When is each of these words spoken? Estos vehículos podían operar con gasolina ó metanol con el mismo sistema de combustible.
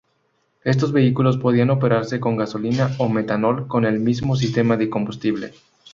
Estos 0.63 0.91
vehículos 0.93 1.37
podían 1.37 1.69
operar 1.69 2.03
con 2.19 2.35
gasolina 2.35 2.89
ó 2.97 3.07
metanol 3.07 3.67
con 3.67 3.85
el 3.85 3.99
mismo 3.99 4.35
sistema 4.35 4.75
de 4.75 4.89
combustible. 4.89 5.53